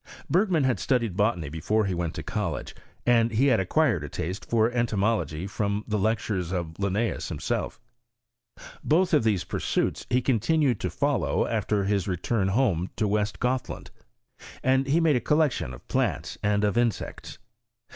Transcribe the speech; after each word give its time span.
Bergman 0.31 0.63
had 0.63 0.79
studied 0.79 1.15
botany 1.15 1.47
before 1.47 1.85
he 1.85 1.93
went 1.93 2.15
to 2.15 2.23
college, 2.23 2.73
and 3.05 3.29
he 3.31 3.45
had 3.53 3.59
acquired 3.59 4.03
a 4.03 4.09
taste 4.09 4.49
for 4.49 4.67
entomology 4.71 5.45
from 5.45 5.83
the 5.87 5.99
lectures 5.99 6.51
of 6.51 6.79
Linnteus 6.79 7.29
himself. 7.29 7.79
Both 8.83 9.13
of 9.13 9.23
these 9.23 9.43
pursuits 9.43 10.07
he 10.09 10.19
continued 10.23 10.79
to 10.79 10.89
follow 10.89 11.45
after 11.45 11.83
his 11.83 12.07
return 12.07 12.47
home 12.47 12.89
to 12.95 13.07
West 13.07 13.39
Gothland; 13.39 13.91
and 14.63 14.87
he 14.87 14.99
made 14.99 15.17
a 15.17 15.21
collection 15.21 15.71
of 15.71 15.87
plants 15.87 16.35
and 16.41 16.63
4f 16.63 16.77
insects. 16.77 17.37